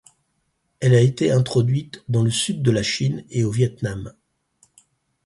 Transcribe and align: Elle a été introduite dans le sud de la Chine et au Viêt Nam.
Elle 0.79 0.95
a 0.95 0.99
été 0.99 1.29
introduite 1.31 2.03
dans 2.09 2.23
le 2.23 2.31
sud 2.31 2.63
de 2.63 2.71
la 2.71 2.81
Chine 2.81 3.23
et 3.29 3.43
au 3.43 3.51
Viêt 3.51 3.75
Nam. 3.83 4.15